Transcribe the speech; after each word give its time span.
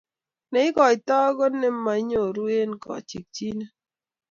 ne 0.51 0.59
igoitoi 0.67 1.29
ko 1.37 1.45
ne 1.59 1.69
mukunyoru 1.81 2.43
eng' 2.59 2.79
chokchinet 3.09 3.71